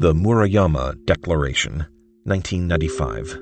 [0.00, 1.84] The Murayama Declaration,
[2.24, 3.32] 1995.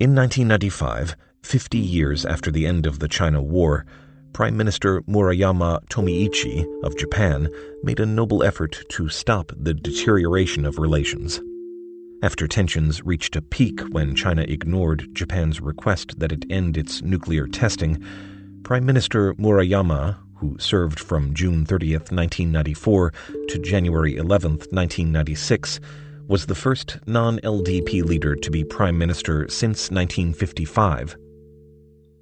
[0.00, 1.14] In 1995,
[1.44, 3.86] 50 years after the end of the China War,
[4.32, 7.48] Prime Minister Murayama Tomiichi of Japan
[7.84, 11.40] made a noble effort to stop the deterioration of relations.
[12.20, 17.46] After tensions reached a peak when China ignored Japan's request that it end its nuclear
[17.46, 18.02] testing,
[18.64, 23.12] Prime Minister Murayama, who served from June 30, 1994
[23.48, 25.80] to January 11, 1996,
[26.28, 31.16] was the first non LDP leader to be prime minister since 1955.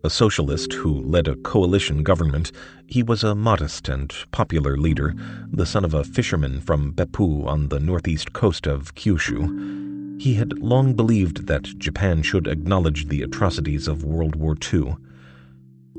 [0.05, 2.53] A socialist who led a coalition government,
[2.87, 5.15] he was a modest and popular leader,
[5.51, 10.23] the son of a fisherman from Beppu on the northeast coast of Kyushu.
[10.23, 14.95] He had long believed that Japan should acknowledge the atrocities of World War II.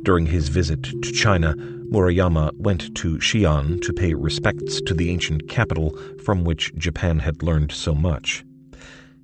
[0.07, 1.53] During his visit to China,
[1.91, 7.43] Murayama went to Xi'an to pay respects to the ancient capital from which Japan had
[7.43, 8.45] learned so much.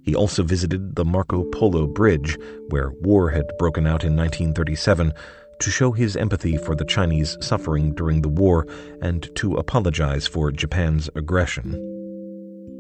[0.01, 5.13] He also visited the Marco Polo Bridge, where war had broken out in 1937,
[5.61, 8.67] to show his empathy for the Chinese suffering during the war
[9.01, 11.75] and to apologize for Japan's aggression.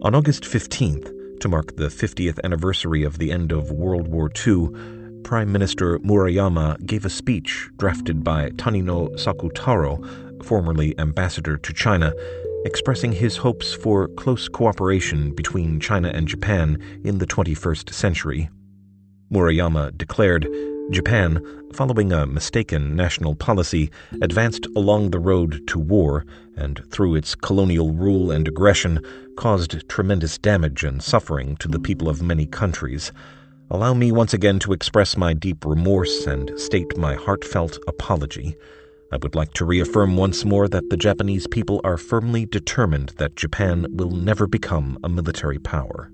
[0.01, 4.67] On August 15th, to mark the 50th anniversary of the end of World War II,
[5.33, 12.13] Prime Minister Murayama gave a speech drafted by Tanino Sakutaro, formerly ambassador to China,
[12.65, 18.51] expressing his hopes for close cooperation between China and Japan in the 21st century.
[19.31, 20.47] Murayama declared
[20.91, 21.41] Japan,
[21.73, 23.89] following a mistaken national policy,
[24.21, 28.99] advanced along the road to war and, through its colonial rule and aggression,
[29.35, 33.11] caused tremendous damage and suffering to the people of many countries.
[33.71, 38.55] Allow me once again to express my deep remorse and state my heartfelt apology.
[39.11, 43.35] I would like to reaffirm once more that the Japanese people are firmly determined that
[43.35, 46.11] Japan will never become a military power.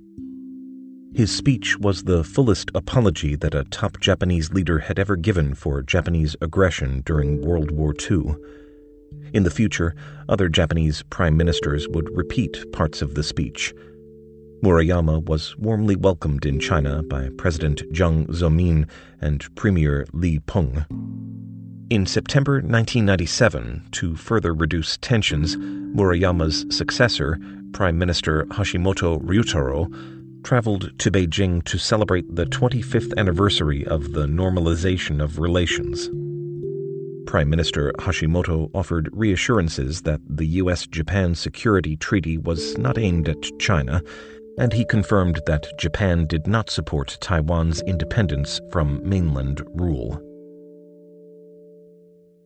[1.13, 5.81] His speech was the fullest apology that a top Japanese leader had ever given for
[5.81, 8.35] Japanese aggression during World War II.
[9.33, 9.95] In the future,
[10.29, 13.73] other Japanese prime ministers would repeat parts of the speech.
[14.61, 18.89] Murayama was warmly welcomed in China by President Jiang Zemin
[19.21, 20.85] and Premier Li Peng.
[21.89, 27.39] In September 1997, to further reduce tensions, Murayama's successor,
[27.71, 29.87] Prime Minister Hashimoto Ryutaro,
[30.43, 36.09] traveled to Beijing to celebrate the 25th anniversary of the normalization of relations.
[37.25, 40.85] Prime Minister Hashimoto offered reassurances that the U.S.
[40.85, 44.01] Japan Security Treaty was not aimed at China
[44.59, 50.21] and he confirmed that Japan did not support Taiwan's independence from mainland rule.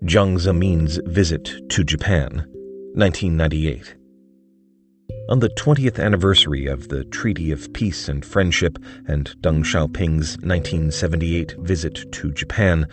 [0.03, 2.45] Jiang Zemin's visit to Japan,
[2.93, 3.95] 1998.
[5.29, 11.55] On the 20th anniversary of the Treaty of Peace and Friendship and Deng Xiaoping's 1978
[11.59, 12.85] visit to Japan,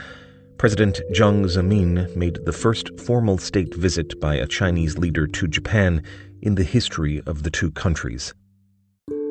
[0.57, 6.03] President Jiang Zemin made the first formal state visit by a Chinese leader to Japan
[6.41, 8.33] in the history of the two countries.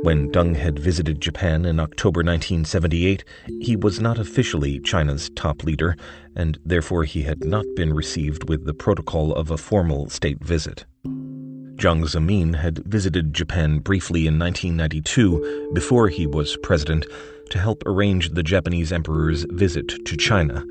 [0.01, 3.25] When Deng had visited Japan in October 1978,
[3.59, 5.97] he was not officially China's top leader,
[6.37, 10.85] and therefore he had not been received with the protocol of a formal state visit.
[11.05, 17.05] Jiang Zemin had visited Japan briefly in 1992, before he was president,
[17.49, 20.63] to help arrange the Japanese emperor's visit to China.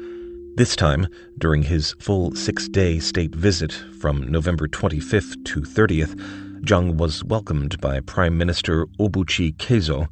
[0.57, 1.07] This time,
[1.37, 6.19] during his full six day state visit from November 25th to 30th,
[6.63, 10.09] Jiang was welcomed by Prime Minister Obuchi Keizo,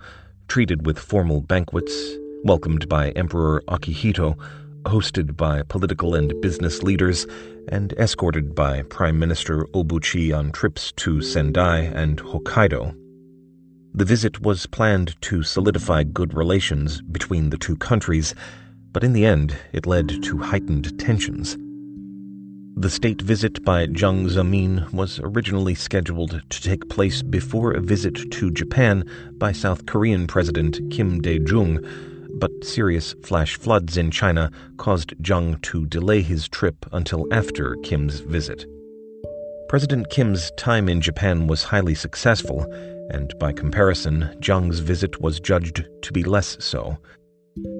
[0.48, 4.38] treated with formal banquets, welcomed by Emperor Akihito,
[4.84, 7.26] hosted by political and business leaders,
[7.68, 12.96] and escorted by Prime Minister Obuchi on trips to Sendai and Hokkaido.
[13.92, 18.34] The visit was planned to solidify good relations between the two countries,
[18.92, 21.56] but in the end it led to heightened tensions.
[22.78, 28.30] The state visit by Jiang Zemin was originally scheduled to take place before a visit
[28.32, 29.02] to Japan
[29.38, 31.80] by South Korean President Kim Dae-jung,
[32.38, 38.20] but serious flash floods in China caused Jiang to delay his trip until after Kim's
[38.20, 38.66] visit.
[39.70, 42.70] President Kim's time in Japan was highly successful,
[43.10, 46.98] and by comparison, Jiang's visit was judged to be less so.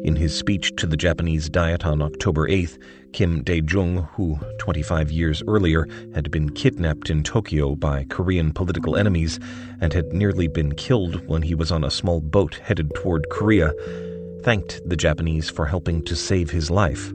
[0.05, 2.79] In his speech to the Japanese Diet on October 8th,
[3.13, 9.39] Kim Dae-jung, who 25 years earlier had been kidnapped in Tokyo by Korean political enemies
[9.81, 13.73] and had nearly been killed when he was on a small boat headed toward Korea,
[14.43, 17.13] thanked the Japanese for helping to save his life.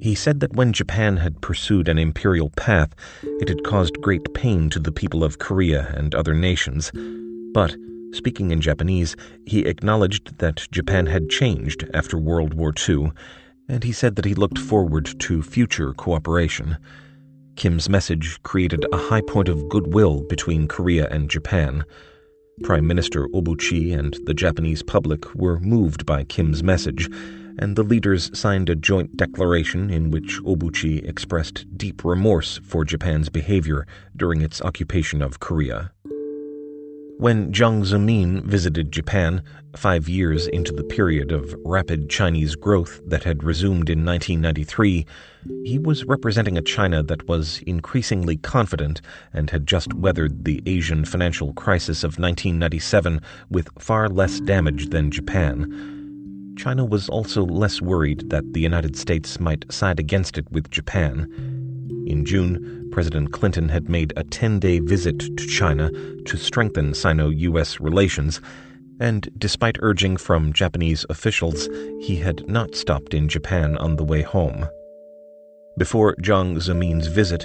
[0.00, 4.70] He said that when Japan had pursued an imperial path, it had caused great pain
[4.70, 6.92] to the people of Korea and other nations
[7.52, 7.74] But,
[8.12, 9.16] speaking in Japanese,
[9.46, 13.12] he acknowledged that Japan had changed after World War II,
[13.68, 16.78] and he said that he looked forward to future cooperation.
[17.56, 21.84] Kim's message created a high point of goodwill between Korea and Japan.
[22.62, 27.08] Prime Minister Obuchi and the Japanese public were moved by Kim's message,
[27.58, 33.28] and the leaders signed a joint declaration in which Obuchi expressed deep remorse for Japan's
[33.28, 35.92] behavior during its occupation of Korea.
[37.18, 39.42] When Jiang Zemin visited Japan,
[39.74, 45.06] five years into the period of rapid Chinese growth that had resumed in 1993,
[45.64, 49.00] he was representing a China that was increasingly confident
[49.32, 55.10] and had just weathered the Asian financial crisis of 1997 with far less damage than
[55.10, 56.54] Japan.
[56.58, 61.32] China was also less worried that the United States might side against it with Japan.
[62.06, 65.90] In June, President Clinton had made a 10 day visit to China
[66.24, 67.78] to strengthen Sino U.S.
[67.78, 68.40] relations,
[68.98, 71.68] and despite urging from Japanese officials,
[72.00, 74.66] he had not stopped in Japan on the way home.
[75.76, 77.44] Before Jiang Zemin's visit,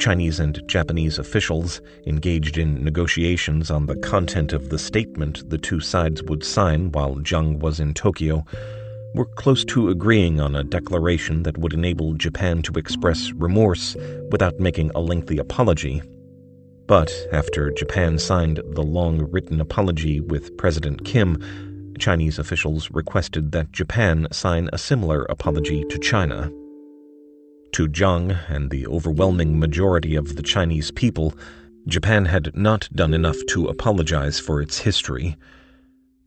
[0.00, 5.78] Chinese and Japanese officials engaged in negotiations on the content of the statement the two
[5.78, 8.44] sides would sign while Jiang was in Tokyo
[9.14, 13.96] were close to agreeing on a declaration that would enable Japan to express remorse
[14.30, 16.02] without making a lengthy apology.
[16.86, 23.72] But after Japan signed the long written apology with President Kim, Chinese officials requested that
[23.72, 26.50] Japan sign a similar apology to China.
[27.72, 31.34] To Jiang and the overwhelming majority of the Chinese people,
[31.86, 35.36] Japan had not done enough to apologize for its history.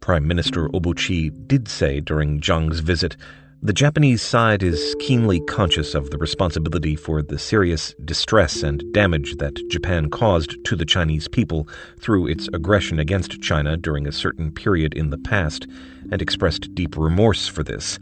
[0.01, 3.15] Prime Minister Obuchi did say during Jiang's visit
[3.61, 9.35] the Japanese side is keenly conscious of the responsibility for the serious distress and damage
[9.35, 11.67] that Japan caused to the Chinese people
[11.99, 15.67] through its aggression against China during a certain period in the past,
[16.11, 17.99] and expressed deep remorse for this.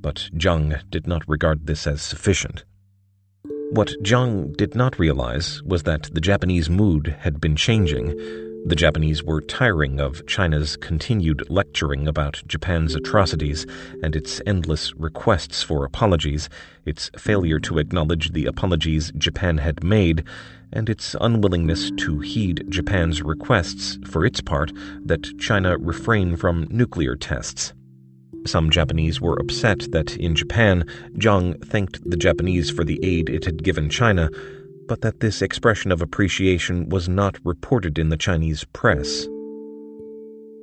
[0.00, 2.64] But Jiang did not regard this as sufficient.
[3.70, 8.18] What Jiang did not realize was that the Japanese mood had been changing
[8.66, 13.64] the Japanese were tiring of China's continued lecturing about Japan's atrocities
[14.02, 16.48] and its endless requests for apologies,
[16.84, 20.24] its failure to acknowledge the apologies Japan had made,
[20.72, 24.72] and its unwillingness to heed Japan's requests, for its part,
[25.04, 27.72] that China refrain from nuclear tests.
[28.46, 30.84] Some Japanese were upset that in Japan,
[31.16, 34.28] Jiang thanked the Japanese for the aid it had given China,
[34.86, 39.26] but that this expression of appreciation was not reported in the Chinese press.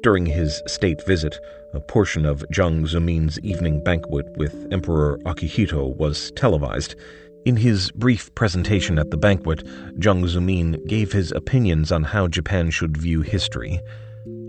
[0.01, 1.37] During his state visit,
[1.73, 6.95] a portion of Jiang Zemin's evening banquet with Emperor Akihito was televised.
[7.45, 9.65] In his brief presentation at the banquet,
[9.99, 13.81] Jiang Zemin gave his opinions on how Japan should view history.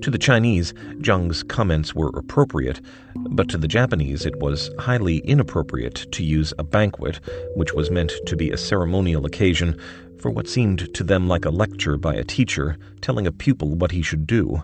[0.03, 2.81] To the Chinese, Jiang's comments were appropriate,
[3.15, 7.21] but to the Japanese it was highly inappropriate to use a banquet,
[7.55, 9.79] which was meant to be a ceremonial occasion,
[10.19, 13.93] for what seemed to them like a lecture by a teacher telling a pupil what
[13.93, 14.63] he should do.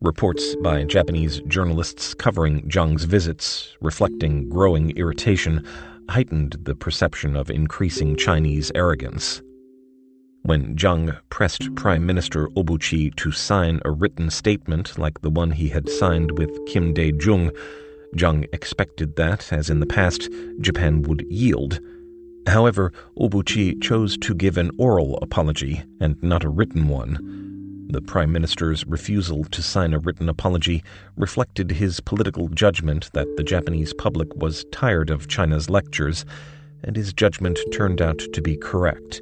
[0.00, 5.66] Reports by Japanese journalists covering Jiang's visits, reflecting growing irritation,
[6.08, 9.42] heightened the perception of increasing Chinese arrogance.
[10.46, 15.70] When Jiang pressed Prime Minister Obuchi to sign a written statement like the one he
[15.70, 17.50] had signed with Kim Dae Jung,
[18.14, 20.28] Jiang expected that, as in the past,
[20.60, 21.80] Japan would yield.
[22.46, 27.88] However, Obuchi chose to give an oral apology and not a written one.
[27.90, 30.84] The Prime Minister's refusal to sign a written apology
[31.16, 36.24] reflected his political judgment that the Japanese public was tired of China's lectures,
[36.84, 39.20] and his judgment turned out to be correct.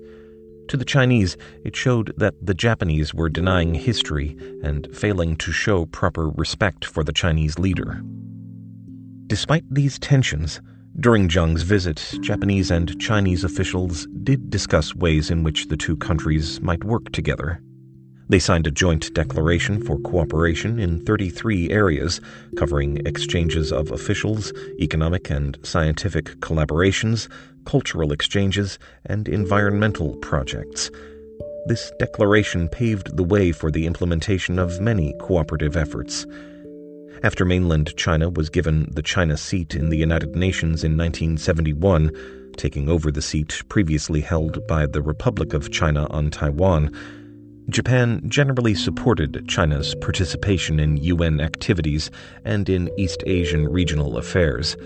[0.68, 5.87] To the Chinese, it showed that the Japanese were denying history and failing to show
[5.87, 8.02] proper respect for the Chinese leader.
[9.26, 10.61] Despite these tensions,
[10.99, 16.61] during Jiang's visit, Japanese and Chinese officials did discuss ways in which the two countries
[16.61, 17.61] might work together.
[18.28, 22.21] They signed a joint declaration for cooperation in 33 areas,
[22.57, 27.28] covering exchanges of officials, economic and scientific collaborations,
[27.66, 30.90] cultural exchanges, and environmental projects.
[31.66, 36.26] This declaration paved the way for the implementation of many cooperative efforts.
[37.23, 42.11] After mainland China was given the China seat in the United Nations in 1971,
[42.57, 46.90] taking over the seat previously held by the Republic of China on Taiwan,
[47.71, 52.11] Japan generally supported China's participation in UN activities
[52.44, 54.76] and in East Asian regional affairs.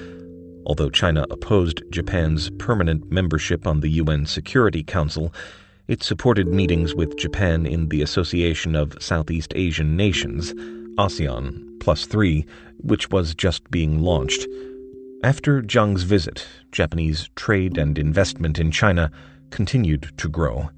[0.64, 5.32] Although China opposed Japan's permanent membership on the UN Security Council,
[5.88, 10.52] It supported meetings with Japan in the Association of Southeast Asian Nations,
[10.99, 12.44] ASEAN Plus 3,
[12.76, 14.47] which was just being launched.
[15.25, 19.11] After Jiang's visit, Japanese trade and investment in China
[19.49, 20.68] continued to grow.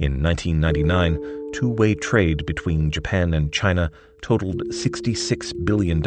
[0.00, 3.90] In 1999, two way trade between Japan and China
[4.22, 6.02] totaled $66 billion,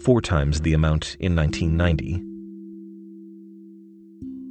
[0.00, 2.22] four times the amount in 1990.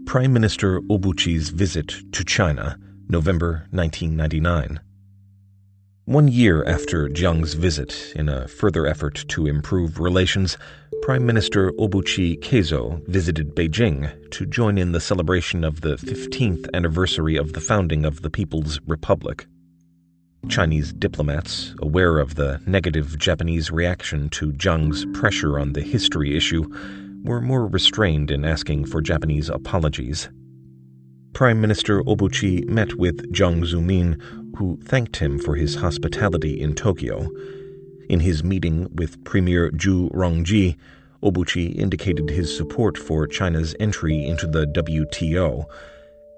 [0.07, 4.79] Prime Minister Obuchi's visit to China, November 1999.
[6.05, 10.57] One year after Jiang's visit, in a further effort to improve relations,
[11.01, 17.35] Prime Minister Obuchi Keizo visited Beijing to join in the celebration of the 15th anniversary
[17.35, 19.45] of the founding of the People's Republic.
[20.49, 26.65] Chinese diplomats, aware of the negative Japanese reaction to Jiang's pressure on the history issue,
[27.23, 30.29] were more restrained in asking for Japanese apologies.
[31.33, 34.21] Prime Minister Obuchi met with Jiang Zemin,
[34.57, 37.29] who thanked him for his hospitality in Tokyo.
[38.07, 40.77] In his meeting with Premier Zhu Rongji,
[41.24, 45.65] Obuchi indicated his support for China's entry into the WTO.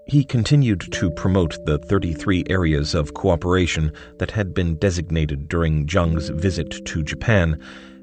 [0.08, 6.30] He continued to promote the 33 areas of cooperation that had been designated during Jiang's
[6.30, 7.60] visit to Japan,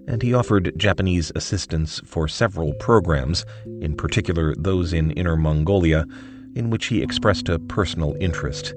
[0.06, 3.46] and he offered Japanese assistance for several programs,
[3.80, 6.04] in particular those in Inner Mongolia,
[6.54, 8.74] in which he expressed a personal interest.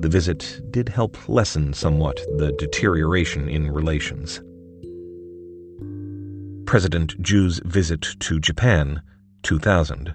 [0.00, 4.40] The visit did help lessen somewhat the deterioration in relations.
[6.64, 9.02] President Zhu's visit to Japan,
[9.42, 10.14] 2000.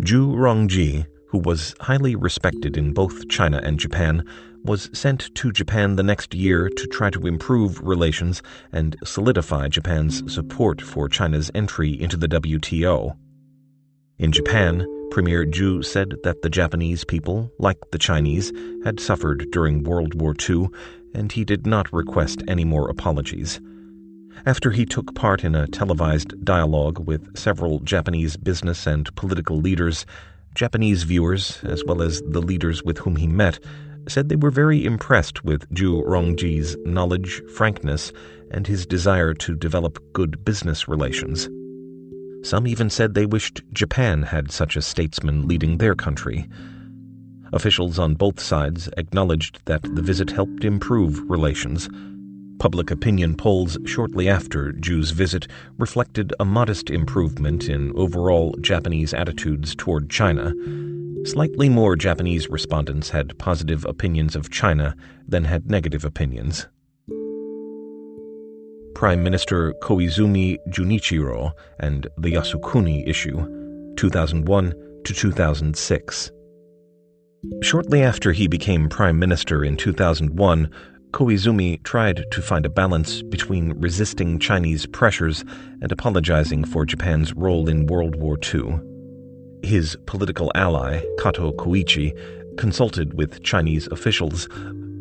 [0.00, 4.24] Zhu Rongji, who was highly respected in both China and Japan,
[4.64, 10.32] was sent to Japan the next year to try to improve relations and solidify Japan's
[10.32, 13.14] support for China's entry into the WTO.
[14.18, 18.52] In Japan, Premier Zhu said that the Japanese people, like the Chinese,
[18.84, 20.68] had suffered during World War II,
[21.14, 23.60] and he did not request any more apologies.
[24.44, 30.04] After he took part in a televised dialogue with several Japanese business and political leaders,
[30.54, 33.58] Japanese viewers, as well as the leaders with whom he met,
[34.08, 38.12] said they were very impressed with Zhu Rongji's knowledge, frankness,
[38.50, 41.48] and his desire to develop good business relations.
[42.46, 46.46] Some even said they wished Japan had such a statesman leading their country.
[47.52, 51.88] Officials on both sides acknowledged that the visit helped improve relations.
[52.60, 59.74] Public opinion polls shortly after Zhu's visit reflected a modest improvement in overall Japanese attitudes
[59.74, 60.54] toward China.
[61.24, 64.94] Slightly more Japanese respondents had positive opinions of China
[65.26, 66.68] than had negative opinions.
[68.96, 73.36] Prime Minister Koizumi Junichiro and the Yasukuni issue,
[73.96, 74.72] 2001
[75.04, 76.30] to 2006.
[77.60, 80.70] Shortly after he became Prime Minister in 2001,
[81.10, 85.44] Koizumi tried to find a balance between resisting Chinese pressures
[85.82, 88.80] and apologizing for Japan's role in World War II.
[89.62, 92.16] His political ally, Kato Koichi,
[92.56, 94.48] consulted with Chinese officials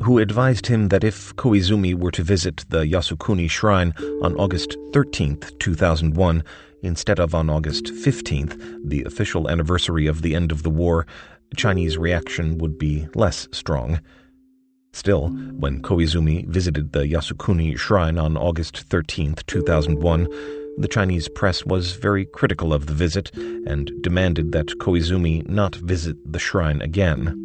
[0.06, 5.40] who advised him that if Koizumi were to visit the Yasukuni Shrine on August 13,
[5.58, 6.44] 2001,
[6.84, 11.08] instead of on August 15th, the official anniversary of the end of the war,
[11.58, 14.00] Chinese reaction would be less strong.
[14.94, 20.28] Still, when Koizumi visited the Yasukuni Shrine on August 13, 2001,
[20.78, 26.16] the Chinese press was very critical of the visit and demanded that Koizumi not visit
[26.32, 27.45] the shrine again.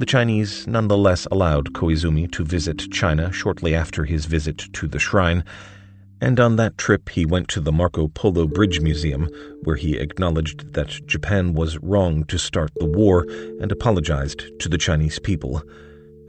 [0.00, 5.44] The Chinese nonetheless allowed Koizumi to visit China shortly after his visit to the shrine,
[6.22, 9.28] and on that trip he went to the Marco Polo Bridge Museum,
[9.64, 13.26] where he acknowledged that Japan was wrong to start the war
[13.60, 15.62] and apologized to the Chinese people.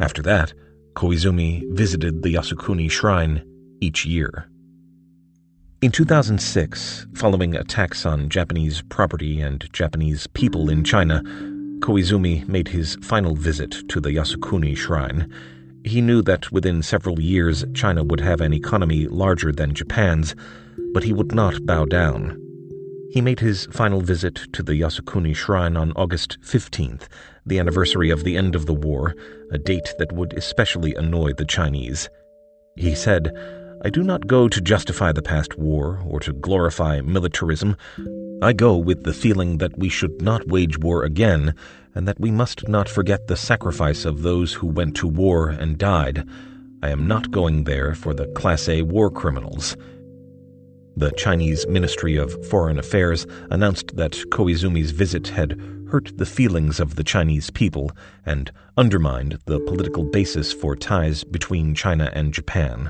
[0.01, 0.53] After that,
[0.95, 3.41] Koizumi visited the Yasukuni Shrine
[3.79, 4.49] each year.
[5.81, 11.23] In 2006, following attacks on Japanese property and Japanese people in China,
[11.81, 15.31] Koizumi made his final visit to the Yasukuni shrine.
[15.83, 20.35] He knew that within several years China would have an economy larger than Japan's,
[20.93, 22.39] but he would not bow down.
[23.09, 27.07] He made his final visit to the Yasukuni shrine on August 15th,
[27.47, 29.15] the anniversary of the end of the war,
[29.51, 32.09] a date that would especially annoy the Chinese.
[32.75, 33.35] He said,
[33.83, 37.75] I do not go to justify the past war or to glorify militarism.
[38.43, 41.53] I go with the feeling that we should not wage war again,
[41.93, 45.77] and that we must not forget the sacrifice of those who went to war and
[45.77, 46.27] died.
[46.81, 49.77] I am not going there for the Class A war criminals.
[50.97, 56.95] The Chinese Ministry of Foreign Affairs announced that Koizumi's visit had hurt the feelings of
[56.95, 57.91] the Chinese people
[58.25, 62.89] and undermined the political basis for ties between China and Japan.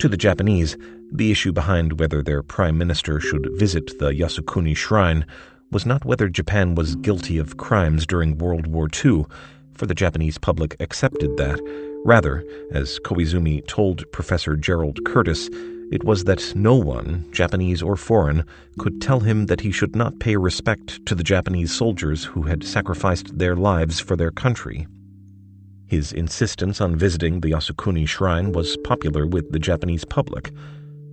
[0.00, 0.76] To the Japanese,
[1.10, 5.24] the issue behind whether their prime minister should visit the Yasukuni shrine
[5.70, 9.24] was not whether Japan was guilty of crimes during World War II,
[9.72, 11.58] for the Japanese public accepted that.
[12.04, 15.48] Rather, as Koizumi told Professor Gerald Curtis,
[15.90, 18.44] it was that no one, Japanese or foreign,
[18.78, 22.64] could tell him that he should not pay respect to the Japanese soldiers who had
[22.64, 24.86] sacrificed their lives for their country.
[25.86, 30.50] His insistence on visiting the Yasukuni shrine was popular with the Japanese public,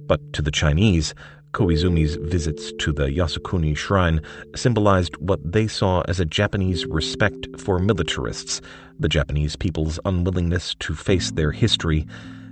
[0.08, 1.14] but to the Chinese,
[1.54, 4.20] Koizumi's visits to the Yasukuni shrine
[4.56, 8.62] symbolized what they saw as a Japanese respect for militarists,
[9.00, 12.08] the Japanese people's unwillingness to face their history,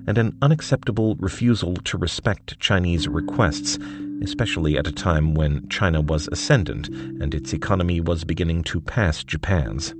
[0.06, 3.80] and an unacceptable refusal to respect Chinese requests,
[4.22, 9.24] especially at a time when China was ascendant and its economy was beginning to pass
[9.24, 9.96] Japan's.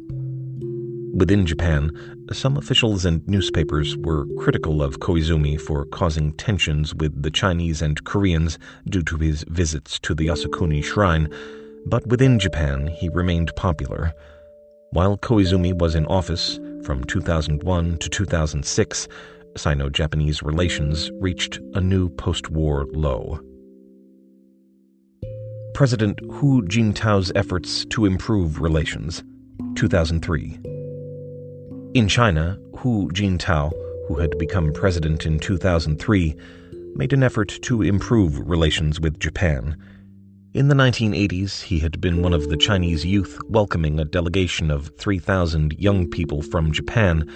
[1.14, 1.92] Within Japan,
[2.32, 8.02] some officials and newspapers were critical of Koizumi for causing tensions with the Chinese and
[8.06, 8.58] Koreans
[8.90, 11.28] due to his visits to the Yasukuni shrine,
[11.86, 14.14] but within Japan he remained popular.
[14.92, 19.08] While Koizumi was in office from 2001 to 2006,
[19.58, 23.40] Sino Japanese relations reached a new post war low.
[25.74, 29.24] President Hu Jintao's efforts to improve relations,
[29.76, 30.81] 2003.
[31.94, 33.74] In China, Hu Jintao,
[34.08, 36.36] who had become president in 2003,
[36.96, 39.76] made an effort to improve relations with Japan.
[40.54, 44.92] In the 1980s, he had been one of the Chinese youth welcoming a delegation of
[44.98, 47.30] 3,000 young people from Japan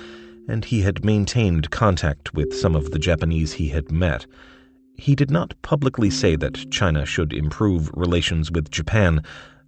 [0.48, 4.26] and he had maintained contact with some of the Japanese he had met.
[4.98, 9.22] He did not publicly say that China should improve relations with Japan,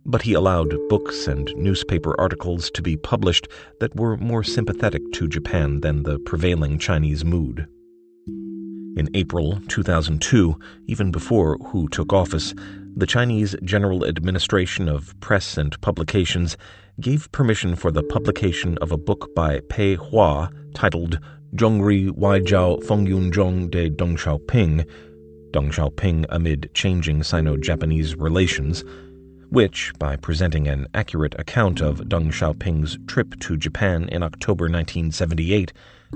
[0.08, 3.48] but he allowed books and newspaper articles to be published
[3.80, 7.68] that were more sympathetic to Japan than the prevailing Chinese mood.
[8.98, 12.56] In April 2002, even before Hu took office,
[12.96, 16.58] the Chinese General Administration of Press and Publications
[17.00, 21.20] gave permission for the publication of a book by Pei Hua titled
[21.56, 24.84] Zhongri Waijiao Fengyunzhong de Deng Xiaoping,
[25.52, 28.84] Deng Xiaoping amid changing Sino-Japanese relations,
[29.50, 35.74] which, by presenting an accurate account of Deng Xiaoping's trip to Japan in October 1978,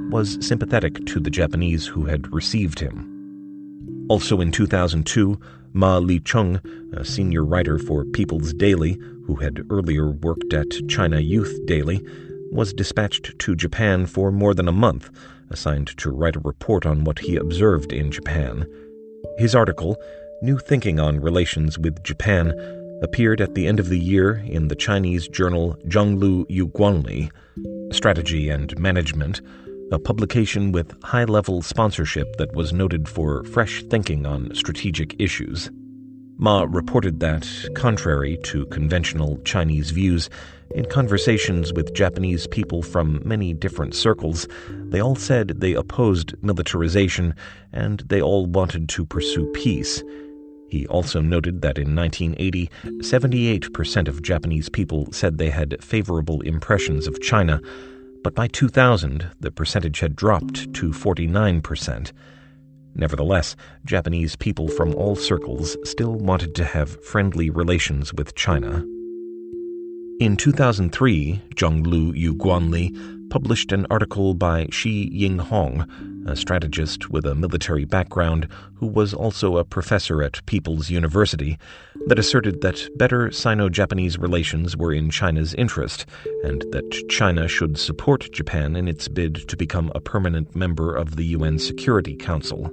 [0.09, 4.05] was sympathetic to the Japanese who had received him.
[4.09, 5.39] Also in 2002,
[5.73, 6.59] Ma Licheng,
[6.93, 12.05] a senior writer for People's Daily, who had earlier worked at China Youth Daily,
[12.51, 15.09] was dispatched to Japan for more than a month,
[15.49, 18.65] assigned to write a report on what he observed in Japan.
[19.37, 19.95] His article,
[20.41, 22.51] New Thinking on Relations with Japan,
[23.01, 27.31] appeared at the end of the year in the Chinese journal Zhanlüe yu Guanli,
[27.91, 29.41] Strategy and Management,
[29.91, 35.69] a publication with high level sponsorship that was noted for fresh thinking on strategic issues.
[36.37, 40.29] Ma reported that, contrary to conventional Chinese views,
[40.73, 47.35] in conversations with Japanese people from many different circles, they all said they opposed militarization
[47.73, 50.01] and they all wanted to pursue peace.
[50.71, 57.07] He also noted that in 1980, 78% of Japanese people said they had favorable impressions
[57.07, 57.59] of China,
[58.23, 62.13] but by 2000, the percentage had dropped to 49%.
[62.95, 68.85] Nevertheless, Japanese people from all circles still wanted to have friendly relations with China.
[70.21, 72.95] In 2003, Zhanlüe yu Guanli
[73.31, 79.55] published an article by Shi Yinghong, a strategist with a military background who was also
[79.55, 81.57] a professor at People's University,
[82.07, 86.05] that asserted that better Sino Japanese relations were in China's interest
[86.43, 91.15] and that China should support Japan in its bid to become a permanent member of
[91.15, 92.69] the UN Security Council.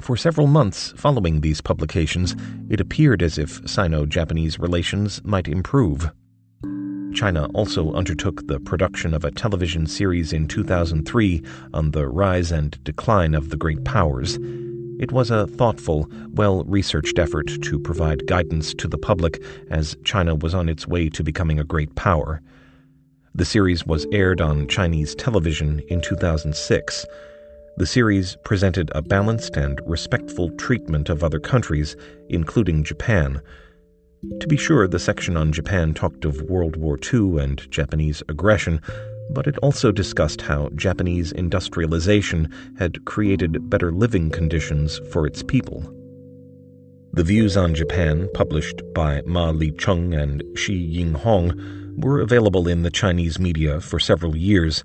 [0.00, 2.34] For several months following these publications,
[2.68, 6.10] it appeared as if Sino Japanese relations might improve.
[7.14, 11.42] China also undertook the production of a television series in 2003
[11.72, 14.38] on the rise and decline of the great powers.
[15.00, 20.34] It was a thoughtful, well researched effort to provide guidance to the public as China
[20.34, 22.42] was on its way to becoming a great power.
[23.34, 27.06] The series was aired on Chinese television in 2006.
[27.76, 31.94] The series presented a balanced and respectful treatment of other countries,
[32.28, 33.40] including Japan
[34.40, 38.80] to be sure, the section on Japan talked of World War II and Japanese aggression,
[39.30, 45.94] but it also discussed how Japanese industrialization had created better living conditions for its people.
[47.12, 52.90] The views on Japan, published by Ma Licheng and Shi Ying-hong, were available in the
[52.90, 54.84] Chinese media for several years,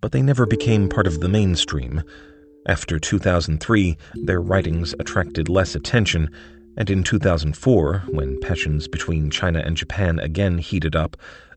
[0.00, 2.02] but they never became part of the mainstream.
[2.68, 6.30] After 2003, their writings attracted less attention,
[6.76, 11.16] and in 2004, when passions between China and Japan again heated up,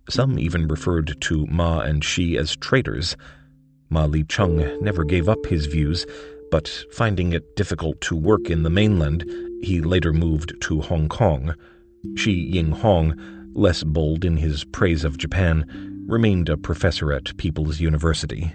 [0.10, 3.16] some even referred to Ma and Shi as traitors.
[3.90, 6.06] Ma Licheng never gave up his views,
[6.52, 9.24] but finding it difficult to work in the mainland,
[9.62, 11.56] he later moved to Hong Kong.
[12.16, 15.66] Shi Ying-hong, less bold in his praise of Japan,
[16.08, 18.54] remained a professor at People's University.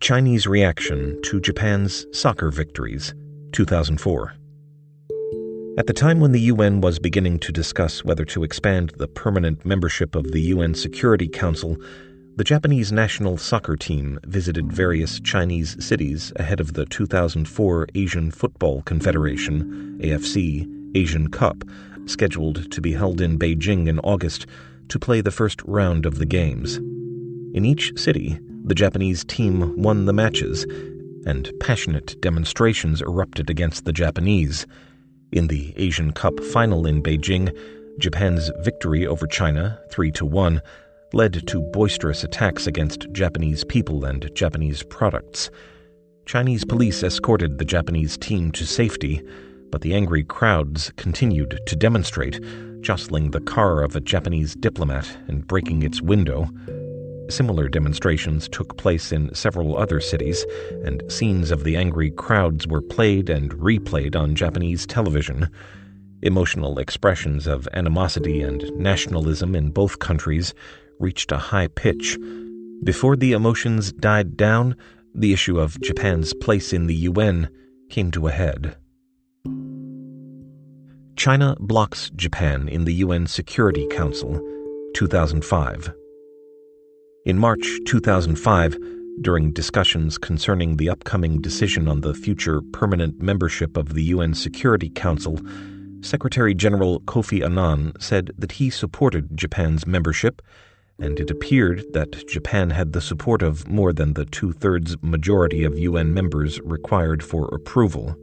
[0.00, 3.14] Chinese reaction to Japan's soccer victories,
[3.56, 4.34] 2004.
[5.78, 9.64] At the time when the UN was beginning to discuss whether to expand the permanent
[9.64, 11.78] membership of the UN Security Council,
[12.36, 18.82] the Japanese national soccer team visited various Chinese cities ahead of the 2004 Asian Football
[18.82, 21.64] Confederation AFC Asian Cup,
[22.04, 24.44] scheduled to be held in Beijing in August
[24.90, 26.76] to play the first round of the games.
[27.56, 30.66] In each city, the Japanese team won the matches,
[31.26, 34.66] and passionate demonstrations erupted against the Japanese.
[35.32, 37.54] In the Asian Cup final in Beijing,
[37.98, 40.62] Japan's victory over China, 3 to 1,
[41.12, 45.50] led to boisterous attacks against Japanese people and Japanese products.
[46.26, 49.22] Chinese police escorted the Japanese team to safety,
[49.70, 52.40] but the angry crowds continued to demonstrate,
[52.80, 56.48] jostling the car of a Japanese diplomat and breaking its window.
[57.28, 60.46] Similar demonstrations took place in several other cities,
[60.84, 65.50] and scenes of the angry crowds were played and replayed on Japanese television.
[66.22, 70.54] Emotional expressions of animosity and nationalism in both countries
[71.00, 72.16] reached a high pitch.
[72.84, 74.76] Before the emotions died down,
[75.14, 77.48] the issue of Japan's place in the UN
[77.90, 78.76] came to a head.
[81.16, 84.40] China blocks Japan in the UN Security Council,
[84.94, 85.92] 2005.
[87.26, 88.78] In March 2005,
[89.20, 94.90] during discussions concerning the upcoming decision on the future permanent membership of the UN Security
[94.90, 95.40] Council,
[96.02, 100.40] Secretary General Kofi Annan said that he supported Japan's membership,
[101.00, 105.64] and it appeared that Japan had the support of more than the two thirds majority
[105.64, 108.16] of UN members required for approval.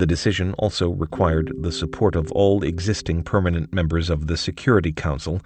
[0.00, 5.42] The decision also required the support of all existing permanent members of the Security Council,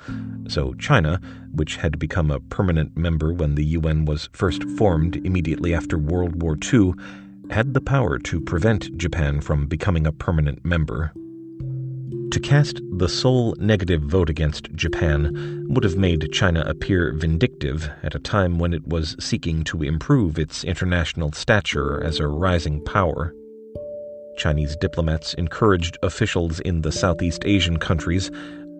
[0.46, 1.20] so China,
[1.52, 6.40] which had become a permanent member when the UN was first formed immediately after World
[6.40, 6.92] War II,
[7.50, 11.12] had the power to prevent Japan from becoming a permanent member.
[12.30, 18.14] To cast the sole negative vote against Japan would have made China appear vindictive at
[18.14, 23.34] a time when it was seeking to improve its international stature as a rising power.
[24.36, 28.30] Chinese diplomats encouraged officials in the Southeast Asian countries,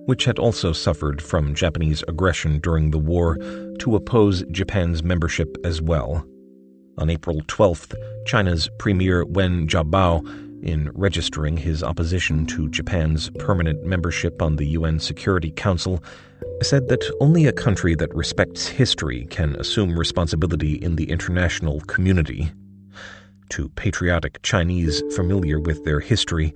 [0.07, 3.37] which had also suffered from Japanese aggression during the war,
[3.79, 6.25] to oppose Japan's membership as well.
[6.99, 7.95] On April 12th,
[8.27, 14.99] China's Premier Wen Jiabao, in registering his opposition to Japan's permanent membership on the UN
[14.99, 16.03] Security Council,
[16.62, 22.51] said that only a country that respects history can assume responsibility in the international community
[23.51, 26.55] to patriotic Chinese familiar with their history,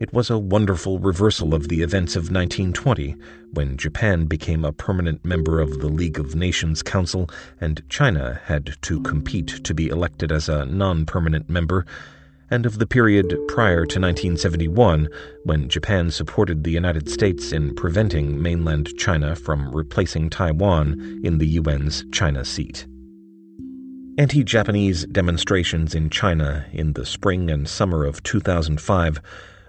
[0.00, 3.16] it was a wonderful reversal of the events of 1920,
[3.52, 7.28] when Japan became a permanent member of the League of Nations Council
[7.60, 11.84] and China had to compete to be elected as a non permanent member,
[12.48, 15.08] and of the period prior to 1971,
[15.44, 21.58] when Japan supported the United States in preventing mainland China from replacing Taiwan in the
[21.58, 22.86] UN's China seat.
[24.18, 29.20] Anti Japanese demonstrations in China in the spring and summer of 2005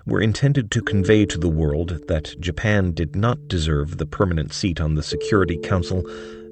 [0.08, 4.82] were intended to convey to the world that Japan did not deserve the permanent seat
[4.82, 6.04] on the Security Council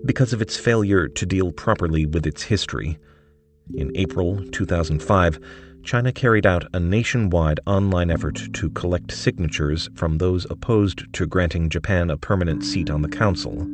[0.06, 3.00] because of its failure to deal properly with its history.
[3.74, 5.40] In April 2005,
[5.82, 11.68] China carried out a nationwide online effort to collect signatures from those opposed to granting
[11.68, 13.68] Japan a permanent seat on the Council.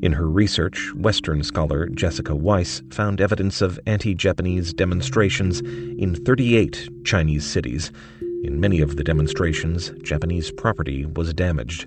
[0.00, 6.88] In her research, Western scholar Jessica Weiss found evidence of anti Japanese demonstrations in 38
[7.04, 7.90] Chinese cities.
[8.44, 11.86] In many of the demonstrations, Japanese property was damaged.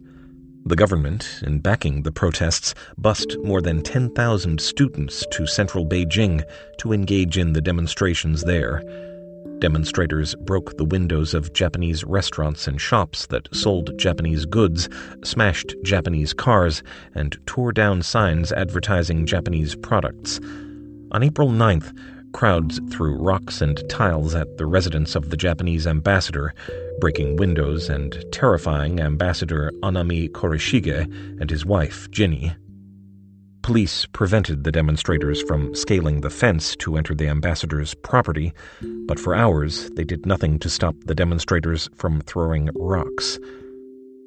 [0.66, 6.44] The government, in backing the protests, bussed more than 10,000 students to central Beijing
[6.80, 8.84] to engage in the demonstrations there.
[9.60, 14.90] Demonstrators broke the windows of Japanese restaurants and shops that sold Japanese goods,
[15.24, 16.82] smashed Japanese cars,
[17.14, 20.40] and tore down signs advertising Japanese products.
[21.12, 21.96] On April 9th,
[22.34, 26.54] crowds threw rocks and tiles at the residence of the Japanese ambassador,
[27.00, 31.06] breaking windows and terrifying Ambassador Anami Koreshige
[31.40, 32.54] and his wife, Ginny.
[33.64, 38.54] Police prevented the demonstrators from scaling the fence to enter the ambassador's property,
[39.06, 43.38] but for hours they did nothing to stop the demonstrators from throwing rocks.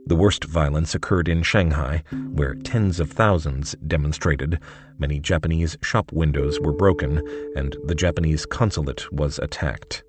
[0.06, 4.60] The worst violence occurred in Shanghai, where tens of thousands demonstrated.
[4.98, 7.18] Many Japanese shop windows were broken,
[7.56, 10.04] and the Japanese consulate was attacked.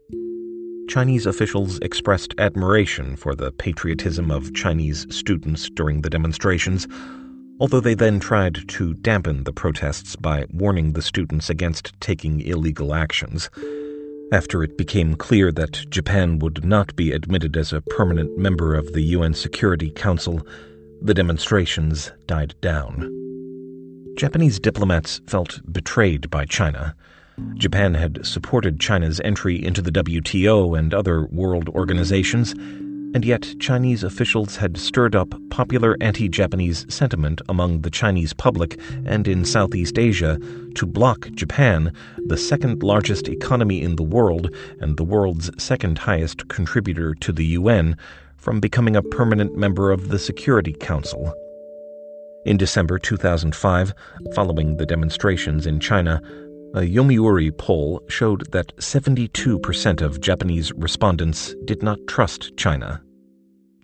[0.87, 6.87] Chinese officials expressed admiration for the patriotism of Chinese students during the demonstrations,
[7.59, 12.93] although they then tried to dampen the protests by warning the students against taking illegal
[12.93, 13.49] actions.
[14.31, 18.91] After it became clear that Japan would not be admitted as a permanent member of
[18.93, 20.45] the UN Security Council,
[21.01, 23.11] the demonstrations died down.
[24.17, 26.95] Japanese diplomats felt betrayed by China.
[27.55, 32.55] Japan had supported China's entry into the WTO and other world organizations,
[33.15, 38.77] and yet Chinese officials had stirred up popular anti Japanese sentiment among the Chinese public
[39.05, 40.37] and in Southeast Asia
[40.75, 41.93] to block Japan,
[42.27, 47.45] the second largest economy in the world and the world's second highest contributor to the
[47.45, 47.95] UN,
[48.35, 51.33] from becoming a permanent member of the Security Council.
[52.45, 53.93] In December 2005,
[54.35, 56.21] following the demonstrations in China,
[56.73, 63.01] a Yomiuri poll showed that 72% of Japanese respondents did not trust China.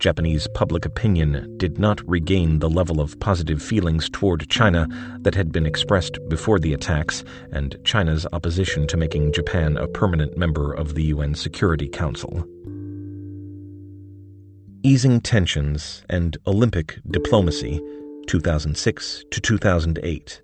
[0.01, 4.87] Japanese public opinion did not regain the level of positive feelings toward China
[5.19, 10.35] that had been expressed before the attacks and China's opposition to making Japan a permanent
[10.35, 12.43] member of the UN Security Council.
[14.81, 17.79] Easing Tensions and Olympic Diplomacy,
[18.25, 20.41] 2006 to 2008.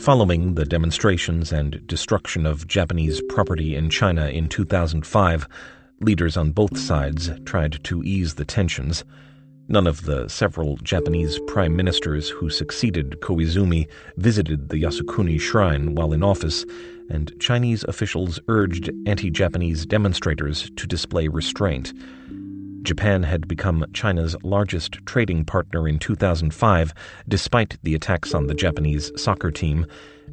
[0.00, 5.46] Following the demonstrations and destruction of Japanese property in China in 2005,
[6.00, 9.04] leaders on both sides tried to ease the tensions.
[9.68, 16.12] None of the several Japanese prime ministers who succeeded Koizumi visited the Yasukuni shrine while
[16.12, 16.66] in office,
[17.08, 21.94] and Chinese officials urged anti Japanese demonstrators to display restraint.
[22.82, 26.92] Japan had become China's largest trading partner in 2005,
[27.26, 29.86] despite the attacks on the Japanese soccer team,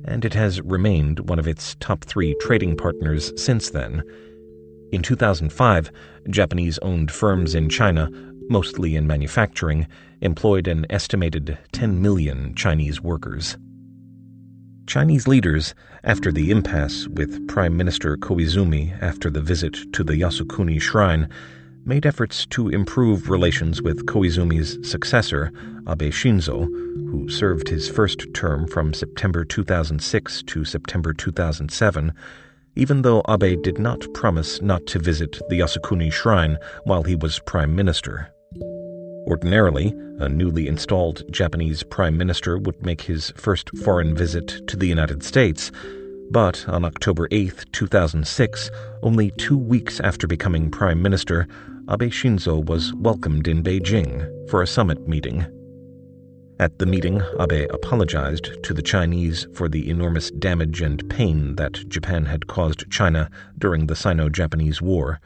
[0.04, 4.04] and it has remained one of its top three trading partners since then.
[4.92, 5.90] In 2005,
[6.30, 8.10] Japanese owned firms in China,
[8.50, 9.88] mostly in manufacturing,
[10.20, 13.58] employed an estimated 10 million Chinese workers.
[14.88, 15.74] Chinese leaders,
[16.04, 21.30] after the impasse with Prime Minister Koizumi after the visit to the Yasukuni shrine,
[21.86, 25.54] made efforts to improve relations with Koizumi's successor,
[25.88, 32.12] Abe Shinzo, who served his first term from September 2006 to September 2007,
[32.76, 37.40] even though Abe did not promise not to visit the Yasukuni shrine while he was
[37.40, 38.34] prime minister.
[39.28, 44.88] Ordinarily, a newly installed Japanese prime minister would make his first foreign visit to the
[44.88, 45.72] United States,
[46.32, 48.72] but on October 8, 2006,
[49.04, 51.48] only two weeks after becoming prime minister,
[51.90, 55.46] Abe Shinzo was welcomed in Beijing for a summit meeting.
[56.62, 61.90] At the meeting, Abe apologized to the Chinese for the enormous damage and pain that
[61.90, 65.20] Japan had caused China during the Sino Japanese War.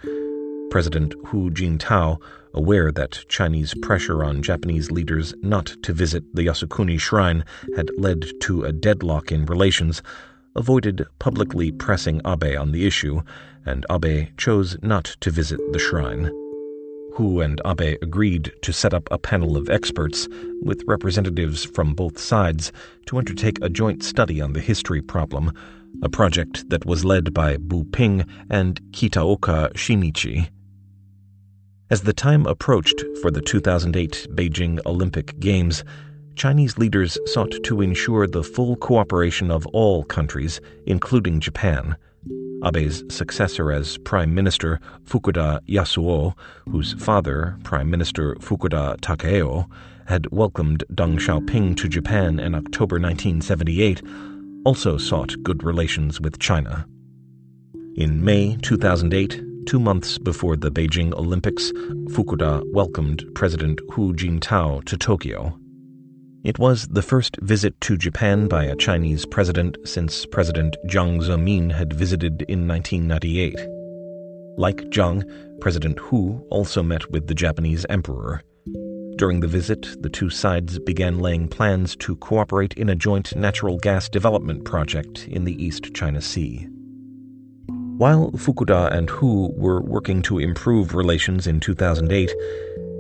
[0.71, 2.21] President Hu Jintao,
[2.54, 7.43] aware that Chinese pressure on Japanese leaders not to visit the Yasukuni shrine
[7.76, 10.02] had led to a deadlock in relations,
[10.56, 13.21] avoided publicly pressing Abe on the issue,
[13.65, 16.32] and Abe chose not to visit the shrine.
[17.15, 20.28] Hu and Abe agreed to set up a panel of experts,
[20.62, 22.73] with representatives from both sides,
[23.06, 25.54] to undertake a joint study on the history problem,
[26.04, 30.49] a project that was led by Bu Ping and Kitaoka Shinichi.
[31.89, 35.86] As the time approached for the 2008 Beijing Olympic Games,
[36.36, 41.95] Chinese leaders sought to ensure the full cooperation of all countries, including Japan.
[42.63, 46.33] Abe's successor as Prime Minister, Fukuda Yasuo,
[46.69, 49.69] whose father, Prime Minister Fukuda Takeo,
[50.07, 54.01] had welcomed Deng Xiaoping to Japan in October 1978,
[54.65, 56.88] also sought good relations with China.
[57.95, 61.71] In May 2008, two months before the Beijing Olympics,
[62.09, 65.59] Fukuda welcomed President Hu Jintao to Tokyo.
[66.45, 71.71] It was the first visit to Japan by a Chinese president since President Jiang Zemin
[71.71, 73.55] had visited in 1998.
[74.55, 75.23] Like Jiang,
[75.60, 78.43] President Hu also met with the Japanese emperor.
[79.15, 83.79] During the visit, the two sides began laying plans to cooperate in a joint natural
[83.79, 86.67] gas development project in the East China Sea.
[87.97, 92.29] While Fukuda and Hu were working to improve relations in 2008,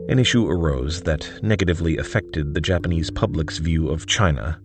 [0.07, 4.59] an issue arose that negatively affected the Japanese public's view of China.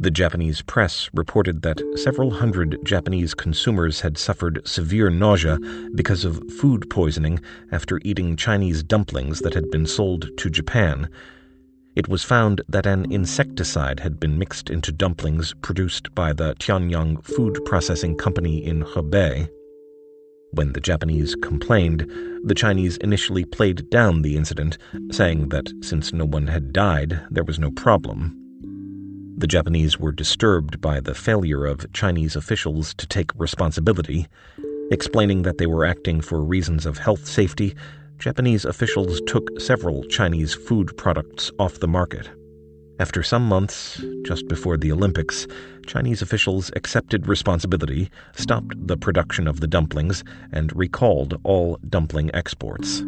[0.00, 5.58] The Japanese press reported that several hundred Japanese consumers had suffered severe nausea
[5.94, 7.40] because of food poisoning
[7.72, 11.08] after eating Chinese dumplings that had been sold to Japan.
[11.96, 17.24] It was found that an insecticide had been mixed into dumplings produced by the Tianyang
[17.24, 19.48] Food Processing Company in Hebei.
[20.52, 22.10] When the Japanese complained,
[22.42, 24.78] the Chinese initially played down the incident,
[25.10, 28.34] saying that since no one had died, there was no problem.
[29.36, 34.26] The Japanese were disturbed by the failure of Chinese officials to take responsibility.
[34.90, 37.74] Explaining that they were acting for reasons of health safety,
[38.18, 42.30] Japanese officials took several Chinese food products off the market.
[43.00, 45.46] After some months, just before the Olympics,
[45.86, 53.04] Chinese officials accepted responsibility, stopped the production of the dumplings, and recalled all dumpling exports.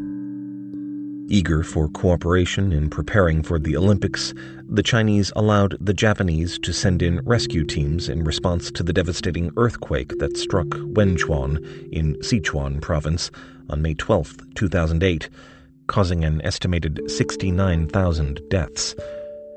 [1.27, 4.33] Eager for cooperation in preparing for the Olympics,
[4.69, 9.51] the Chinese allowed the Japanese to send in rescue teams in response to the devastating
[9.57, 11.59] earthquake that struck Wenchuan
[11.93, 13.33] in Sichuan province
[13.69, 15.29] on May 12, 2008,
[15.89, 18.95] causing an estimated 69,000 deaths.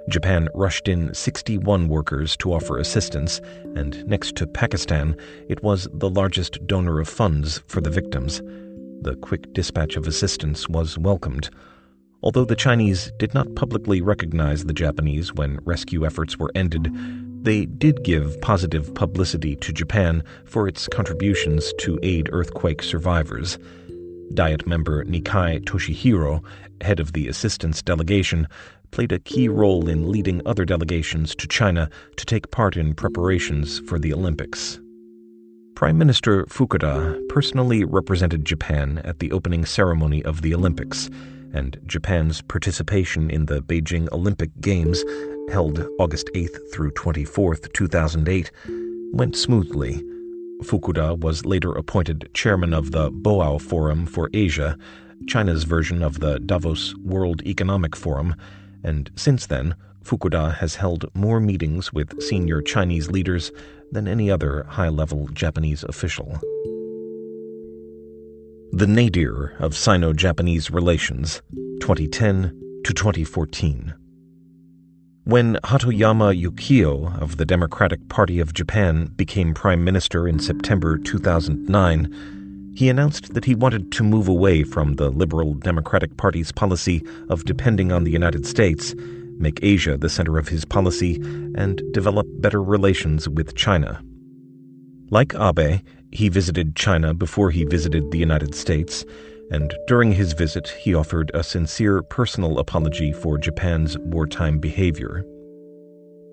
[0.09, 3.39] Japan rushed in 61 workers to offer assistance,
[3.75, 5.15] and next to Pakistan,
[5.47, 8.41] it was the largest donor of funds for the victims
[9.03, 11.49] the quick dispatch of assistance was welcomed.
[12.21, 16.89] Although the Chinese did not publicly recognize the Japanese when rescue efforts were ended,
[17.43, 23.59] they did give positive publicity to Japan for its contributions to aid earthquake survivors.
[24.33, 26.41] Diet member Nikai Toshihiro,
[26.79, 28.47] head of the assistance delegation,
[28.93, 33.79] played a key role in leading other delegations to China to take part in preparations
[33.79, 34.79] for the Olympics.
[35.73, 41.09] Prime Minister Fukuda personally represented Japan at the opening ceremony of the Olympics,
[41.53, 45.03] and Japan's participation in the Beijing Olympic Games,
[45.49, 48.51] held August 8 through 24, 2008,
[49.11, 50.03] went smoothly.
[50.61, 54.77] Fukuda was later appointed chairman of the Boao Forum for Asia,
[55.25, 58.35] China's version of the Davos World Economic Forum,
[58.83, 63.51] and since then, Fukuda has held more meetings with senior Chinese leaders
[63.91, 66.39] than any other high level Japanese official.
[68.73, 71.41] The Nadir of Sino Japanese Relations,
[71.79, 73.93] 2010 to 2014.
[75.25, 82.42] When Hatoyama Yukio of the Democratic Party of Japan became Prime Minister in September 2009,
[82.75, 87.45] he announced that he wanted to move away from the Liberal Democratic Party's policy of
[87.45, 88.95] depending on the United States
[89.37, 91.15] make Asia the center of his policy,
[91.55, 94.01] and develop better relations with China.
[95.09, 95.81] Like Abe,
[96.11, 99.05] he visited China before he visited the United States,
[99.51, 105.25] and during his visit he offered a sincere personal apology for Japan's wartime behavior.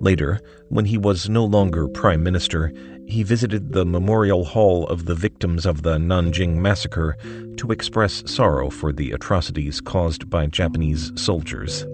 [0.01, 2.73] Later, when he was no longer prime minister,
[3.07, 7.17] he visited the Memorial Hall of the victims of the Nanjing Massacre
[7.57, 11.85] to express sorrow for the atrocities caused by Japanese soldiers.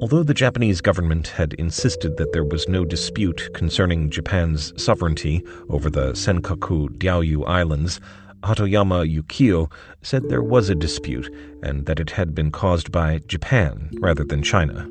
[0.00, 5.90] Although the Japanese government had insisted that there was no dispute concerning Japan's sovereignty over
[5.90, 8.00] the Senkaku Diaoyu Islands,
[8.42, 9.70] Hatoyama Yukio
[10.02, 11.30] said there was a dispute
[11.62, 14.88] and that it had been caused by Japan rather than China.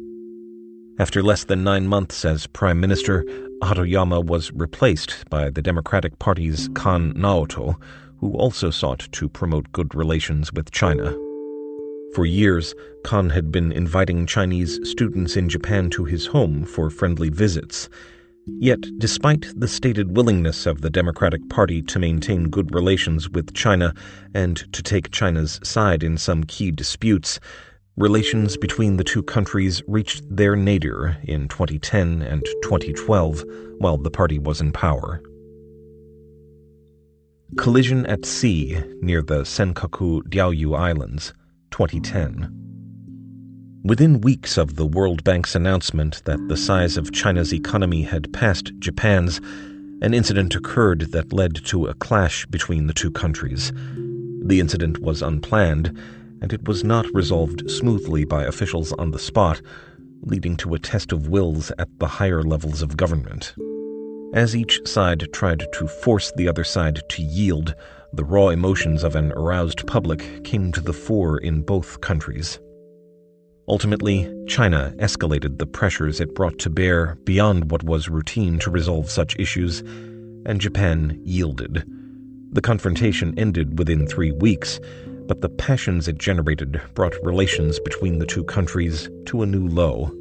[0.99, 3.25] After less than nine months as prime minister,
[3.63, 7.75] Hatoyama was replaced by the Democratic Party's Kan Naoto,
[8.19, 11.11] who also sought to promote good relations with China.
[12.13, 17.29] For years, Kan had been inviting Chinese students in Japan to his home for friendly
[17.29, 17.89] visits.
[18.45, 23.95] Yet, despite the stated willingness of the Democratic Party to maintain good relations with China
[24.35, 27.39] and to take China's side in some key disputes,
[27.95, 33.43] relations between the two countries reached their nadir in 2010 and 2012
[33.77, 35.21] while the party was in power.
[37.57, 41.33] Collision at sea near the Senkaku Diaoyu Islands.
[41.69, 42.59] 2010.
[43.83, 48.71] Within weeks of the World Bank's announcement that the size of China's economy had passed
[48.79, 49.39] Japan's,
[50.01, 53.71] an incident occurred that led to a clash between the two countries.
[54.45, 55.97] The incident was unplanned,
[56.43, 59.61] and it was not resolved smoothly by officials on the spot,
[60.23, 63.55] leading to a test of wills at the higher levels of government.
[64.33, 67.73] As each side tried to force the other side to yield,
[68.11, 72.59] the raw emotions of an aroused public came to the fore in both countries.
[73.69, 79.09] Ultimately, China escalated the pressures it brought to bear beyond what was routine to resolve
[79.09, 79.79] such issues,
[80.45, 81.85] and Japan yielded.
[82.51, 84.81] The confrontation ended within three weeks,
[85.27, 90.11] but the passions it generated brought relations between the two countries to a new low.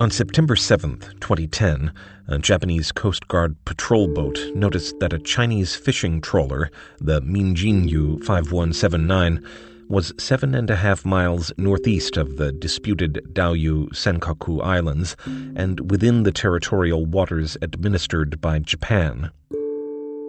[0.00, 1.92] On September 7, 2010,
[2.26, 6.70] a Japanese Coast Guard patrol boat noticed that a Chinese fishing trawler,
[7.00, 9.46] the Minjinyu 5179,
[9.88, 15.16] was seven and a half miles northeast of the disputed Diaoyu Senkaku Islands
[15.54, 19.30] and within the territorial waters administered by Japan.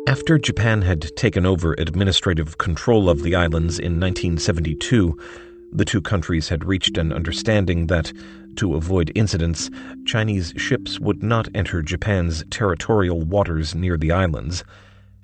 [0.06, 5.18] After Japan had taken over administrative control of the islands in 1972,
[5.72, 8.12] the two countries had reached an understanding that,
[8.58, 9.70] to avoid incidents,
[10.06, 14.66] Chinese ships would not enter Japan's territorial waters near the islands.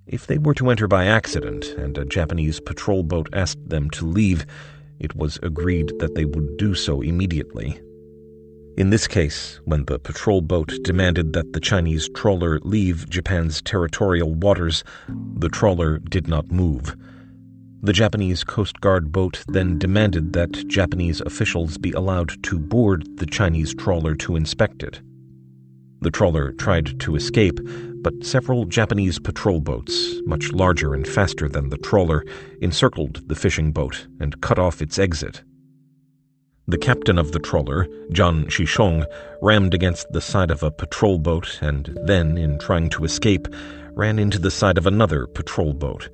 [0.07, 4.05] If they were to enter by accident and a Japanese patrol boat asked them to
[4.05, 4.45] leave,
[4.97, 7.81] it was agreed that they would do so immediately.
[8.77, 14.33] In this case, when the patrol boat demanded that the Chinese trawler leave Japan's territorial
[14.33, 14.83] waters,
[15.35, 16.95] the trawler did not move.
[17.81, 23.25] The Japanese Coast Guard boat then demanded that Japanese officials be allowed to board the
[23.25, 25.01] Chinese trawler to inspect it.
[26.01, 27.59] The trawler tried to escape,
[28.01, 32.23] but several Japanese patrol boats, much larger and faster than the trawler,
[32.61, 35.43] encircled the fishing boat and cut off its exit.
[36.69, 39.03] The captain of the trawler, Zhan Qixiong,
[39.41, 43.47] rammed against the side of a patrol boat and then, in trying to escape,
[43.95, 46.09] ran into the side of another patrol boat.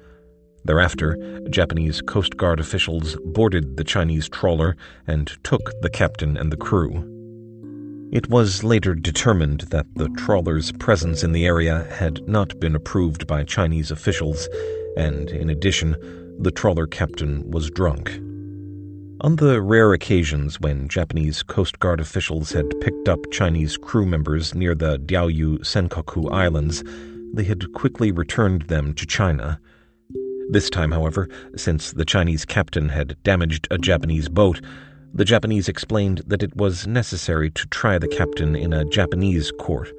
[0.64, 1.18] Thereafter,
[1.50, 7.04] Japanese Coast Guard officials boarded the Chinese trawler and took the captain and the crew.
[8.14, 13.28] It was later determined that the trawler's presence in the area had not been approved
[13.28, 14.48] by Chinese officials,
[14.96, 15.98] and in addition,
[16.40, 18.22] the trawler captain was drunk.
[19.26, 24.54] On the rare occasions when Japanese Coast Guard officials had picked up Chinese crew members
[24.54, 26.84] near the Diaoyu Senkaku Islands,
[27.34, 29.60] they had quickly returned them to China.
[30.52, 34.62] This time, however, since the Chinese captain had damaged a Japanese boat,
[35.12, 39.92] the Japanese explained that it was necessary to try the captain in a Japanese court.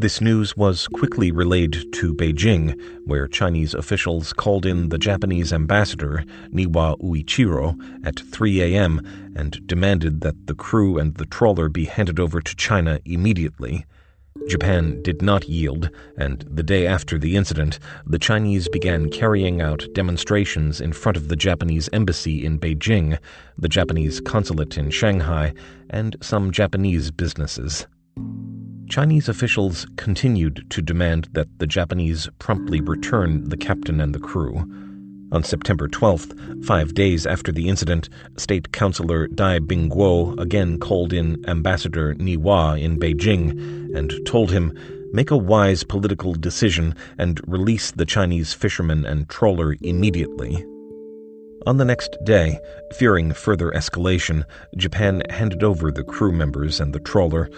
[0.00, 6.24] This news was quickly relayed to Beijing, where Chinese officials called in the Japanese ambassador,
[6.52, 7.76] Niwa Uichiro,
[8.06, 9.00] at 3 a.m.
[9.34, 13.86] and demanded that the crew and the trawler be handed over to China immediately.
[14.46, 19.84] Japan did not yield, and the day after the incident, the Chinese began carrying out
[19.94, 23.18] demonstrations in front of the Japanese embassy in Beijing,
[23.58, 25.52] the Japanese consulate in Shanghai,
[25.90, 27.88] and some Japanese businesses.
[28.88, 34.56] Chinese officials continued to demand that the Japanese promptly return the captain and the crew.
[35.30, 38.08] On September 12th, five days after the incident,
[38.38, 44.72] State Councilor Dai Bingguo again called in Ambassador Ni Niwa in Beijing and told him,
[45.12, 50.64] Make a wise political decision and release the Chinese fisherman and trawler immediately.
[51.66, 52.58] On the next day,
[52.94, 54.44] fearing further escalation,
[54.76, 57.50] Japan handed over the crew members and the trawler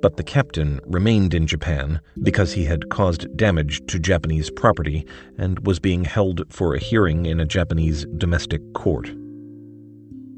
[0.00, 5.06] but the captain remained in Japan because he had caused damage to Japanese property
[5.38, 9.10] and was being held for a hearing in a Japanese domestic court.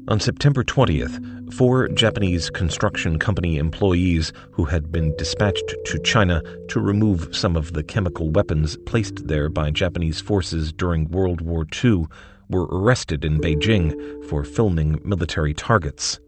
[0.07, 6.79] On September 20th, four Japanese construction company employees who had been dispatched to China to
[6.79, 12.07] remove some of the chemical weapons placed there by Japanese forces during World War II
[12.49, 13.93] were arrested in Beijing
[14.25, 16.19] for filming military targets.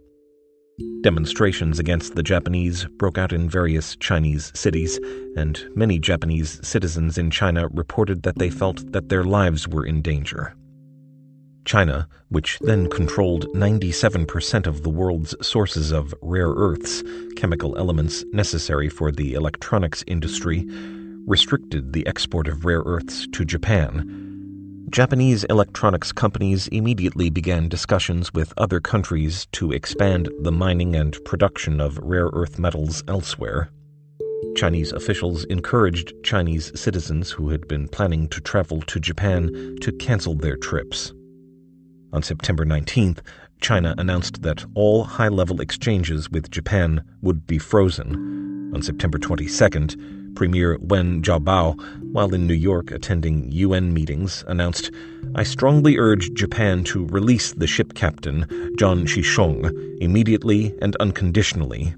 [1.01, 4.99] Demonstrations against the Japanese broke out in various Chinese cities,
[5.35, 10.01] and many Japanese citizens in China reported that they felt that their lives were in
[10.01, 10.55] danger.
[11.65, 17.03] China, which then controlled 97% of the world's sources of rare earths,
[17.35, 20.67] chemical elements necessary for the electronics industry,
[21.27, 24.22] restricted the export of rare earths to Japan
[24.93, 31.81] Japanese electronics companies immediately began discussions with other countries to expand the mining and production
[31.81, 33.71] of rare earth metals elsewhere.
[34.55, 40.35] Chinese officials encouraged Chinese citizens who had been planning to travel to Japan to cancel
[40.35, 41.11] their trips.
[42.11, 43.17] On September 19th,
[43.61, 48.71] China announced that all high level exchanges with Japan would be frozen.
[48.75, 51.79] On September 22nd, Premier Wen Jiabao,
[52.11, 54.91] while in New York attending UN meetings, announced,
[55.35, 58.45] I strongly urge Japan to release the ship captain,
[58.77, 61.95] Zhan Qixiong, immediately and unconditionally.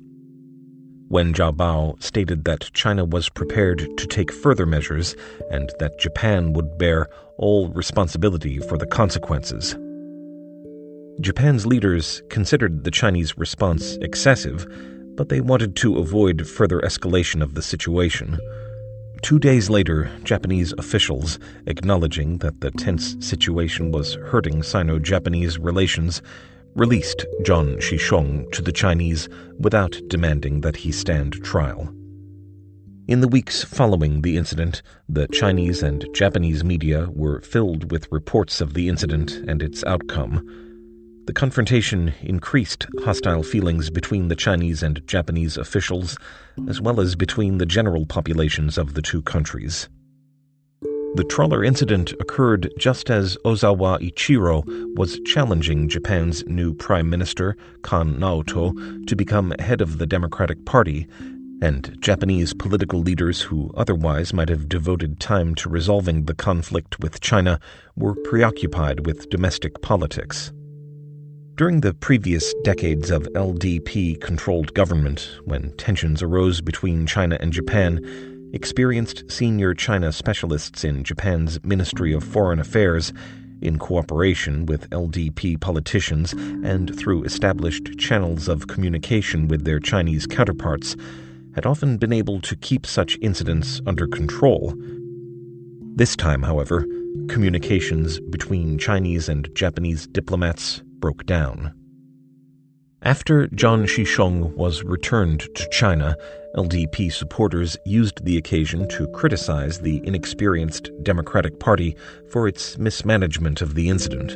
[1.09, 5.15] Wen Jiabao stated that China was prepared to take further measures
[5.51, 7.07] and that Japan would bear
[7.37, 9.75] all responsibility for the consequences.
[11.21, 14.67] Japan's leaders considered the Chinese response excessive
[15.15, 18.39] but they wanted to avoid further escalation of the situation.
[19.21, 26.21] Two days later, Japanese officials, acknowledging that the tense situation was hurting Sino Japanese relations,
[26.75, 31.93] released Zhan Qixiong to the Chinese without demanding that he stand trial.
[33.07, 38.61] In the weeks following the incident, the Chinese and Japanese media were filled with reports
[38.61, 40.64] of the incident and its outcome.
[41.25, 46.17] The confrontation increased hostile feelings between the Chinese and Japanese officials,
[46.67, 49.89] as well as between the general populations of the two countries.
[51.15, 54.63] The trawler incident occurred just as Ozawa Ichiro
[54.95, 61.07] was challenging Japan's new Prime Minister, Kan Naoto, to become head of the Democratic Party,
[61.59, 67.21] and Japanese political leaders who otherwise might have devoted time to resolving the conflict with
[67.21, 67.59] China
[67.95, 70.51] were preoccupied with domestic politics.
[71.57, 78.01] During the previous decades of LDP controlled government, when tensions arose between China and Japan,
[78.51, 83.13] experienced senior China specialists in Japan's Ministry of Foreign Affairs,
[83.61, 90.97] in cooperation with LDP politicians and through established channels of communication with their Chinese counterparts,
[91.53, 94.73] had often been able to keep such incidents under control.
[95.95, 96.85] This time, however,
[97.29, 101.71] communications between Chinese and Japanese diplomats broke down.
[103.03, 106.17] After Zhan Qixiong was returned to China,
[106.55, 111.95] LDP supporters used the occasion to criticize the inexperienced Democratic Party
[112.31, 114.35] for its mismanagement of the incident.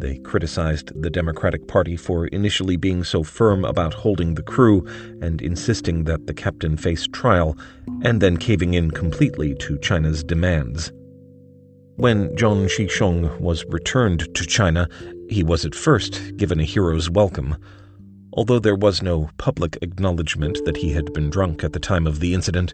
[0.00, 4.86] They criticized the Democratic Party for initially being so firm about holding the crew
[5.20, 7.58] and insisting that the captain face trial,
[8.04, 10.92] and then caving in completely to China's demands.
[11.96, 14.88] When Zhan Qixiong was returned to China,
[15.28, 17.56] he was at first given a hero's welcome.
[18.32, 22.20] Although there was no public acknowledgement that he had been drunk at the time of
[22.20, 22.72] the incident,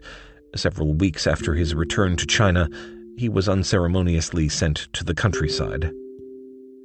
[0.55, 2.69] several weeks after his return to China,
[3.17, 5.91] he was unceremoniously sent to the countryside.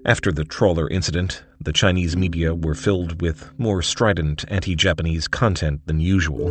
[0.07, 5.83] After the trawler incident, the Chinese media were filled with more strident anti Japanese content
[5.87, 6.49] than usual.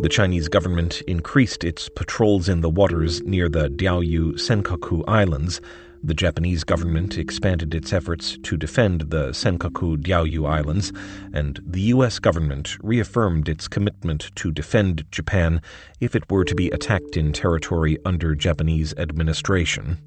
[0.00, 5.60] The Chinese government increased its patrols in the waters near the Diaoyu Senkaku Islands
[6.02, 10.92] the Japanese government expanded its efforts to defend the Senkaku Diaoyu Islands,
[11.32, 12.18] and the U.S.
[12.18, 15.60] government reaffirmed its commitment to defend Japan
[16.00, 19.98] if it were to be attacked in territory under Japanese administration.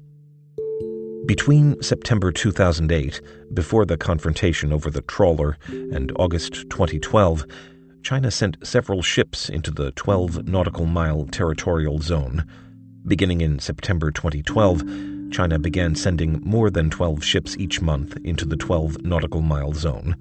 [1.26, 3.20] Between September 2008,
[3.54, 7.46] before the confrontation over the trawler, and August 2012,
[8.02, 12.44] China sent several ships into the 12 nautical mile territorial zone.
[13.06, 14.82] Beginning in September 2012,
[15.32, 20.14] China began sending more than 12 ships each month into the 12 nautical mile zone.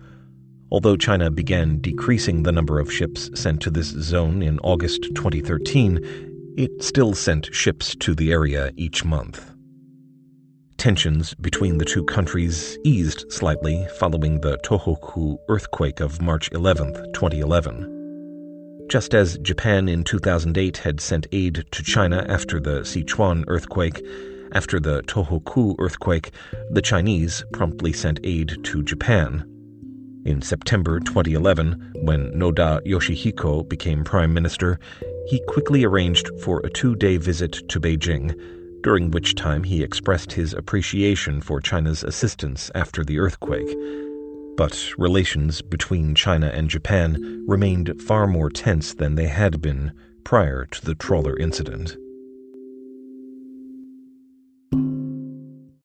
[0.72, 6.54] Although China began decreasing the number of ships sent to this zone in August 2013,
[6.58, 9.52] it still sent ships to the area each month.
[10.78, 18.88] Tensions between the two countries eased slightly following the Tohoku earthquake of March 11, 2011.
[18.90, 24.04] Just as Japan in 2008 had sent aid to China after the Sichuan earthquake,
[24.54, 26.32] after the Tohoku earthquake,
[26.70, 29.46] the Chinese promptly sent aid to Japan.
[30.24, 34.80] In September 2011, when Noda Yoshihiko became prime minister,
[35.28, 38.36] he quickly arranged for a two day visit to Beijing,
[38.84, 43.76] during which time he expressed his appreciation for China's assistance after the earthquake.
[44.58, 49.92] But relations between China and Japan remained far more tense than they had been
[50.24, 51.98] prior to the trawler incident.